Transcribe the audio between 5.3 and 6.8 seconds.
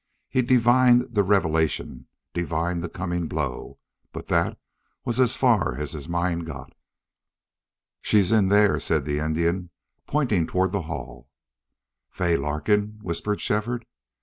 far as his mind got.